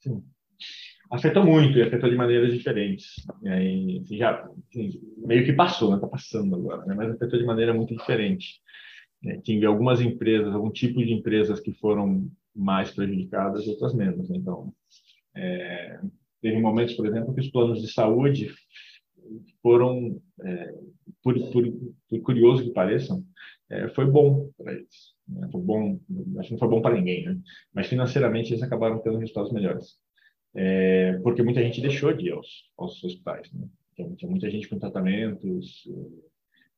[0.00, 0.24] Sim.
[1.10, 3.14] Afetou muito e afetou de maneiras diferentes.
[3.46, 6.94] Aí, assim, já assim, meio que passou, está passando agora, né?
[6.94, 8.60] mas afetou de maneira muito diferente.
[9.24, 14.30] É, tive algumas empresas, algum tipo de empresas que foram mais prejudicadas outras menos.
[14.30, 14.72] Então,
[15.34, 15.98] é,
[16.42, 18.52] teve momentos, por exemplo, que os planos de saúde
[19.62, 20.74] foram, é,
[21.22, 21.64] por, por,
[22.08, 23.24] por, curioso que pareçam,
[23.70, 25.14] é, foi bom para eles.
[25.26, 25.48] Né?
[25.50, 26.00] Foi bom,
[26.38, 27.38] acho que não foi bom para ninguém, né?
[27.72, 29.98] mas financeiramente eles acabaram tendo resultados melhores.
[30.60, 33.48] É, porque muita gente deixou de ir aos, aos hospitais.
[33.52, 33.68] Né?
[33.92, 35.88] Então, tinha muita gente com tratamentos,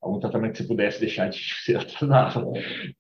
[0.03, 2.53] algum tratamento que você pudesse deixar de ser atrasado.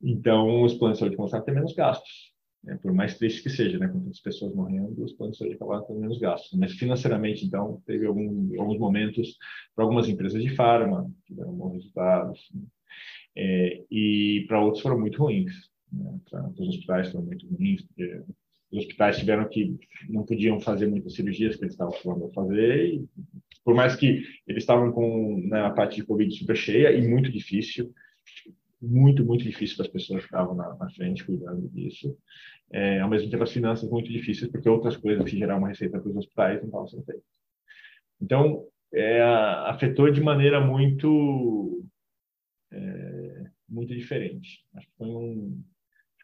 [0.02, 2.32] Então, os planos de saúde começaram a ter menos gastos.
[2.64, 2.78] Né?
[2.80, 3.88] Por mais triste que seja, né?
[3.88, 6.58] com tantas pessoas morrendo, os planos de saúde acabaram tendo menos gastos.
[6.58, 9.36] Mas financeiramente, então, teve algum, alguns momentos
[9.76, 12.40] para algumas empresas de farma, que deram bons resultados.
[12.54, 12.62] Né?
[13.36, 15.52] É, e para outros foram muito ruins.
[15.92, 16.18] Né?
[16.30, 18.22] Para os hospitais foram muito ruins, porque
[18.70, 19.76] os hospitais tiveram que
[20.08, 23.08] não podiam fazer muitas cirurgias que eles estavam falando fazer e,
[23.64, 27.30] por mais que eles estavam com né, a parte de covid super cheia e muito
[27.30, 27.92] difícil
[28.80, 32.16] muito muito difícil para as pessoas que estavam na, na frente cuidando disso.
[32.72, 36.00] É, ao mesmo tempo as finanças muito difíceis porque outras coisas que gerar uma receita
[36.00, 37.24] para os hospitais não estavam sendo feitas.
[38.20, 39.22] Então é,
[39.66, 41.84] afetou de maneira muito
[42.72, 44.64] é, muito diferente.
[44.74, 45.62] Acho que foi um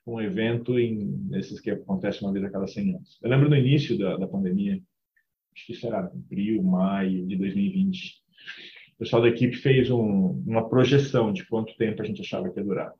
[0.06, 0.94] um evento em
[1.28, 3.18] nesses que acontece uma vez a cada 100 anos.
[3.22, 4.80] Eu lembro no início da, da pandemia,
[5.54, 8.26] acho que será abril, maio de 2020,
[8.96, 12.58] o pessoal da equipe fez um, uma projeção de quanto tempo a gente achava que
[12.58, 12.92] ia durar.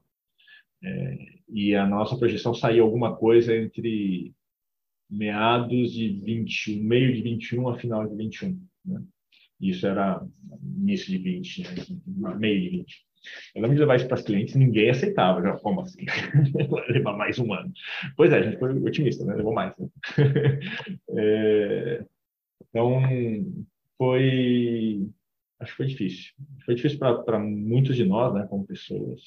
[0.82, 4.34] É, e a nossa projeção saiu alguma coisa entre
[5.08, 8.60] meados de 21, meio de 21 a final de 21.
[8.84, 9.02] Né?
[9.58, 10.22] Isso era
[10.62, 12.34] início de 20, né?
[12.36, 13.06] meio de 20.
[13.54, 15.42] Eu lembro de levar isso para os clientes, ninguém aceitava.
[15.42, 16.04] Já, como assim?
[16.88, 17.72] levar mais um ano.
[18.16, 19.34] Pois é, a gente foi otimista, né?
[19.34, 19.74] Levou mais.
[19.78, 19.88] Né?
[21.18, 22.04] é,
[22.68, 23.00] então,
[23.96, 25.08] foi.
[25.58, 26.34] Acho que foi difícil.
[26.64, 29.22] Foi difícil para muitos de nós, né, como pessoas.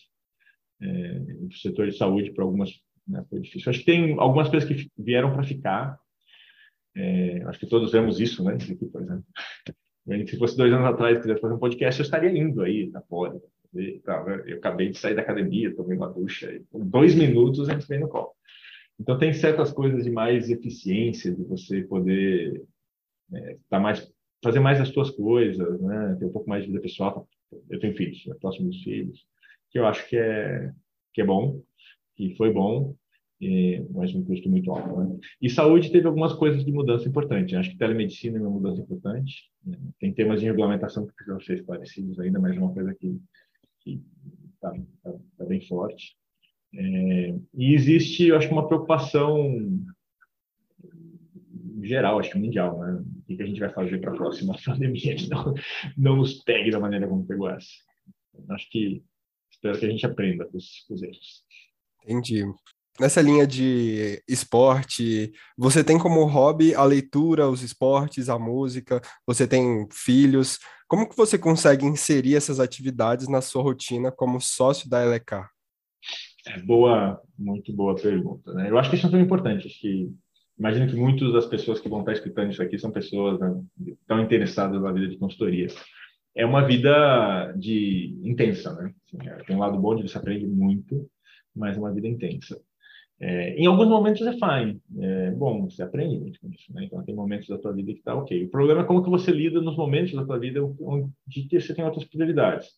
[0.82, 1.21] É,
[1.52, 2.71] setor de saúde, para algumas,
[3.08, 3.69] né, foi difícil.
[3.69, 5.99] Acho que tem algumas coisas que vieram para ficar.
[6.95, 8.54] É, acho que todos vemos isso, né?
[8.54, 9.25] Aqui, por exemplo.
[10.28, 13.02] Se fosse dois anos atrás e quisesse fazer um podcast, eu estaria indo aí na
[13.02, 13.39] Poli
[13.74, 18.32] eu acabei de sair da academia, tomei uma ducha, e dois minutos entrei no colo.
[19.00, 22.65] Então, tem certas coisas de mais eficiência, de você poder
[23.34, 24.12] é, tá mais,
[24.43, 26.17] fazer mais as suas coisas, né?
[26.19, 27.28] ter um pouco mais de vida pessoal.
[27.69, 28.36] Eu tenho filhos, né?
[28.41, 29.26] próximo filhos,
[29.69, 30.72] que eu acho que é,
[31.13, 31.62] que é bom,
[32.15, 32.95] que foi bom,
[33.41, 34.99] e, mas um custo muito alto.
[35.02, 35.17] Né?
[35.41, 37.56] E saúde teve algumas coisas de mudança importante.
[37.56, 39.49] Acho que telemedicina é uma mudança importante.
[39.65, 39.78] Né?
[39.99, 43.19] Tem temas de regulamentação que precisam ser esclarecidos ainda, mas é uma coisa que
[44.54, 44.73] está
[45.04, 46.17] tá, tá bem forte.
[46.75, 49.82] É, e existe, eu acho, uma preocupação
[51.82, 53.02] geral, acho que mundial, né?
[53.02, 55.54] O que, a gente vai fazer para a próxima pandemia que não,
[55.97, 57.69] não nos pegue da maneira como pegou essa.
[58.49, 59.02] Acho que
[59.49, 61.45] espero que a gente aprenda com os, com os erros.
[62.04, 62.43] Entendi
[62.99, 69.47] nessa linha de esporte, você tem como hobby a leitura, os esportes, a música, você
[69.47, 70.59] tem filhos.
[70.88, 75.47] Como que você consegue inserir essas atividades na sua rotina como sócio da LK?
[76.47, 78.53] É boa, muito boa pergunta.
[78.53, 78.69] Né?
[78.69, 79.67] Eu acho que isso é tão importante.
[79.67, 80.12] Acho que
[80.57, 84.21] imagino que muitas das pessoas que vão estar escutando isso aqui são pessoas né, tão
[84.21, 85.67] interessadas na vida de consultoria.
[86.35, 88.93] É uma vida de intensa, né?
[89.05, 91.09] Assim, é, tem um lado bom de você aprende muito,
[91.55, 92.59] mas é uma vida intensa.
[93.21, 96.86] É, em alguns momentos é fine, é bom, você aprende com isso, né?
[96.86, 98.45] Então tem momentos da tua vida que está ok.
[98.45, 101.12] O problema é como que você lida nos momentos da tua vida onde
[101.51, 102.69] você tem outras prioridades.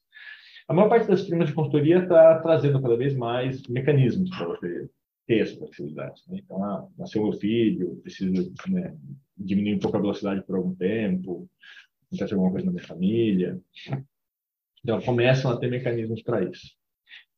[0.67, 4.89] A maior parte das firmas de consultoria está trazendo cada vez mais mecanismos para você
[5.27, 6.21] ter essa flexibilidade.
[6.27, 6.39] Né?
[6.43, 8.95] Então, ah, nasceu meu filho, preciso né,
[9.37, 11.47] diminuir um pouco a velocidade por algum tempo,
[12.07, 13.59] acontece alguma coisa na minha família.
[14.83, 16.71] Então, começam a ter mecanismos para isso.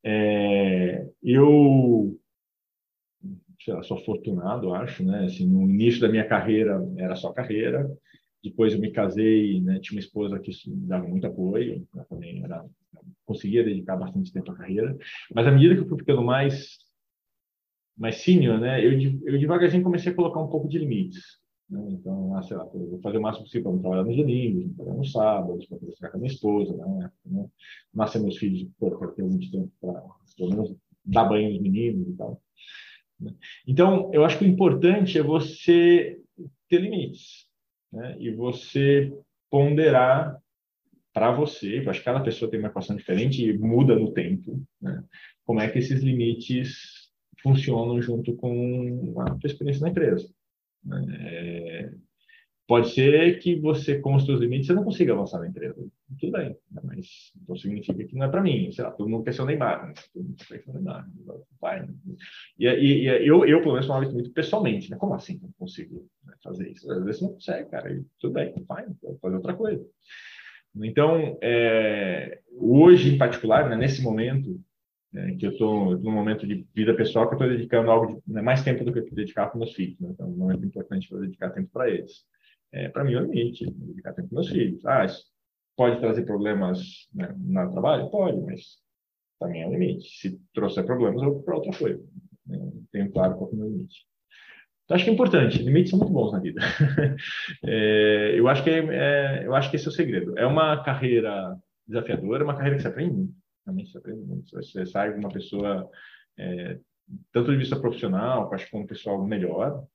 [0.06, 2.18] É, eu
[3.64, 5.26] sei lá, sou afortunado, acho, né?
[5.26, 7.90] Assim, no início da minha carreira era só carreira,
[8.44, 9.80] depois eu me casei, né?
[9.80, 12.66] Tinha uma esposa que dava muito apoio, também era
[13.26, 14.98] conseguia dedicar bastante tempo à carreira,
[15.34, 16.78] mas à medida que eu fui ficando mais
[17.98, 18.84] mais senior, né?
[18.84, 18.92] Eu,
[19.26, 21.44] eu devagarzinho comecei a colocar um pouco de limites.
[21.70, 21.82] Né?
[21.92, 24.74] Então, ah, sei lá, vou fazer o máximo possível para não trabalhar nos domingos, não
[24.74, 27.12] trabalhar nos sábados, para poder ficar com a minha esposa, né?
[27.26, 27.46] né?
[27.94, 30.04] Nascer meus filhos, para ter muito tempo para,
[30.38, 32.42] pelo menos, dar banho nos meninos e tal.
[33.24, 33.34] Né?
[33.68, 36.20] Então, eu acho que o importante é você
[36.70, 37.48] ter limites
[37.92, 38.16] né?
[38.20, 39.14] e você
[39.50, 40.38] ponderar
[41.14, 44.62] para você, eu acho que cada pessoa tem uma equação diferente e muda no tempo,
[44.82, 45.04] né?
[45.46, 50.28] como é que esses limites funcionam junto com a tua experiência na empresa.
[50.84, 51.06] Né?
[51.20, 51.92] É,
[52.66, 55.86] Pode ser que você, com os limites, você não consiga avançar na empresa.
[56.18, 56.82] Tudo bem, né?
[56.84, 58.72] mas então significa que não é para mim.
[58.72, 59.94] Sei lá, todo mundo quer ser o Neymar, né?
[60.14, 61.06] todo mundo quer ser o Neymar.
[61.60, 61.94] Vai, né?
[62.58, 64.90] E, e, e, eu, eu, pelo menos, falo isso muito pessoalmente.
[64.90, 64.96] Né?
[64.98, 66.90] Como assim não consigo né, fazer isso?
[66.90, 67.92] Às vezes não consegue, cara.
[67.92, 68.86] E tudo bem, vai,
[69.22, 69.86] fazer outra coisa.
[70.76, 74.58] Então, é, hoje, em particular, né, nesse momento,
[75.12, 78.34] né, que eu estou num momento de vida pessoal que eu estou dedicando algo de,
[78.34, 80.00] né, mais tempo do que eu dedicar para meus filhos.
[80.00, 80.10] Né?
[80.12, 82.26] Então, é um momento importante para dedicar tempo para eles
[82.74, 84.84] é, para mim é o limite, dedicar tempo com meus filhos.
[84.86, 85.24] Ah, isso
[85.78, 88.10] pode trazer problemas né, no trabalho?
[88.10, 88.78] Pode, mas
[89.40, 90.10] também é o limite.
[90.10, 92.04] Se trouxer problemas, eu vou para outra coisa.
[92.92, 94.06] Tenho claro qual é o meu limite.
[94.86, 95.64] Então, acho que é importante.
[95.64, 96.62] Limites são muito bons na vida.
[97.64, 100.38] é, eu, acho que é, é, eu acho que esse é o segredo.
[100.38, 101.56] É uma carreira
[101.88, 103.34] desafiadora, é uma carreira que se aprende muito.
[103.66, 104.50] Realmente se aprende muito.
[104.52, 105.90] Você sai com uma pessoa,
[106.38, 106.80] é,
[107.32, 109.86] tanto de vista profissional, acho que um pessoal melhor,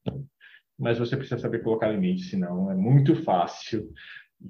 [0.78, 3.92] mas você precisa saber colocar limite, senão é muito fácil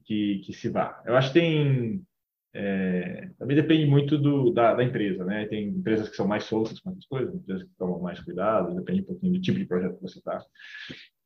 [0.04, 1.02] que, que se vá.
[1.06, 2.04] Eu acho que tem.
[2.52, 5.46] É, também depende muito do, da, da, empresa, né?
[5.46, 9.02] Tem empresas que são mais soltas com essas coisas, empresas que tomam mais cuidado, depende
[9.02, 10.42] um pouquinho do tipo de projeto que você está.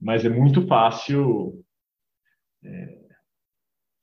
[0.01, 1.65] Mas é muito fácil.
[2.65, 3.03] É,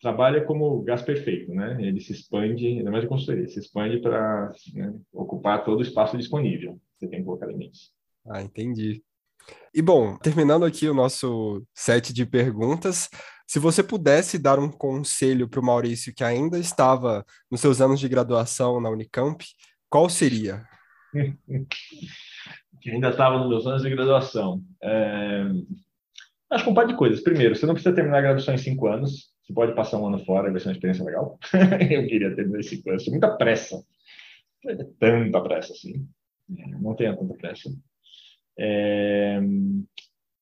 [0.01, 1.77] trabalha como gás perfeito, né?
[1.79, 6.17] Ele se expande, ainda mais de consultoria, se expande para né, ocupar todo o espaço
[6.17, 6.79] disponível.
[6.97, 7.91] Você tem que colocar limites.
[8.25, 9.03] Ah, entendi.
[9.73, 13.09] E bom, terminando aqui o nosso set de perguntas,
[13.47, 17.99] se você pudesse dar um conselho para o Maurício que ainda estava nos seus anos
[17.99, 19.43] de graduação na Unicamp,
[19.89, 20.63] qual seria?
[22.81, 24.63] que ainda estava nos meus anos de graduação.
[24.81, 25.45] É...
[26.51, 27.21] Acho que um par de coisas.
[27.21, 29.29] Primeiro, você não precisa terminar a graduação em cinco anos.
[29.43, 31.39] Você pode passar um ano fora vai ser uma experiência legal.
[31.53, 33.07] Eu queria terminar em cinco anos.
[33.07, 33.83] Muita pressa.
[34.99, 36.07] Tanta pressa assim.
[36.47, 37.69] Não tenha tanta pressa.
[38.59, 39.39] É...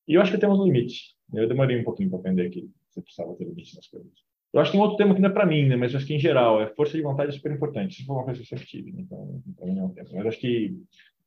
[0.08, 1.14] E eu acho que temos um limite.
[1.32, 4.12] Eu demorei um pouquinho para aprender que você precisava ter limite nas coisas.
[4.52, 5.76] Eu acho que tem outro tema que não é para mim, né?
[5.76, 7.98] Mas acho que em geral, é força de vontade é super importante.
[7.98, 9.02] Isso foi uma coisa que eu tive, né?
[9.02, 10.08] então para mim não é um tema.
[10.14, 10.74] Mas acho que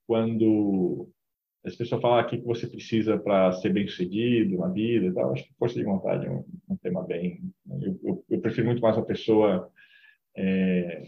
[0.07, 1.07] quando
[1.63, 5.31] as pessoas falam aqui que você precisa para ser bem sucedido na vida e tal,
[5.31, 7.39] acho que força de vontade é um, um tema bem.
[7.65, 7.77] Né?
[7.83, 9.69] Eu, eu, eu, prefiro muito mais uma pessoa
[10.35, 11.03] é,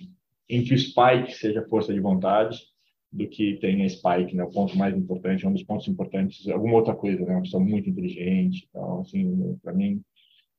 [0.47, 2.72] em que o spike seja força de vontade
[3.13, 4.43] do que tem a Spike, né?
[4.43, 7.33] O ponto mais importante, um dos pontos importantes, alguma outra coisa, né?
[7.33, 10.03] Uma pessoa muito inteligente, então, assim, para mim,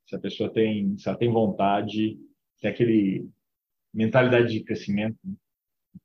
[0.07, 2.17] se a pessoa tem, se ela tem vontade,
[2.61, 3.27] tem aquele
[3.93, 5.17] mentalidade de crescimento,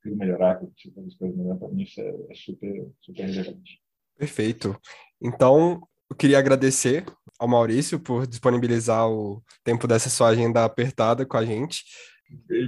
[0.03, 3.81] quero melhorar, quero fazer as coisas melhor, para mim isso é, é super, super relevante.
[4.19, 4.77] Perfeito.
[5.23, 7.05] Então, eu queria agradecer
[7.39, 11.85] ao Maurício por disponibilizar o tempo dessa sua agenda apertada com a gente.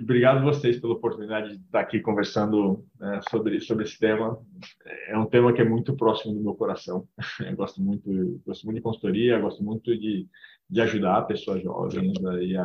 [0.02, 4.38] Obrigado a vocês pela oportunidade de estar aqui conversando né, sobre, sobre esse tema.
[5.08, 7.06] É um tema que é muito próximo do meu coração.
[7.40, 10.28] Eu gosto muito, gosto muito de consultoria, gosto muito de,
[10.68, 12.64] de ajudar pessoas jovens aí a,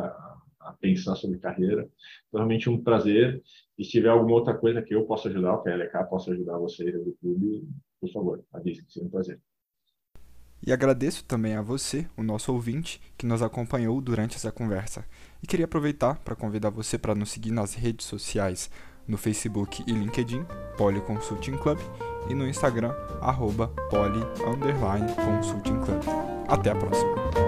[0.60, 1.88] a pensar sobre carreira.
[2.28, 3.42] Então, realmente um prazer.
[3.76, 6.32] E se tiver alguma outra coisa que eu possa ajudar, o que a LK possa
[6.32, 7.68] ajudar vocês do clube,
[8.00, 9.40] por favor, avise, seria um prazer.
[10.66, 15.04] E agradeço também a você, o nosso ouvinte, que nos acompanhou durante essa conversa.
[15.42, 18.70] E queria aproveitar para convidar você para nos seguir nas redes sociais,
[19.06, 20.44] no Facebook e LinkedIn,
[20.76, 21.78] Poly Consulting Club,
[22.28, 23.72] e no Instagram, arroba.
[26.48, 27.47] Até a próxima!